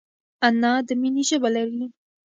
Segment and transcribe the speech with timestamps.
[0.47, 1.83] انا د مینې ژبه لري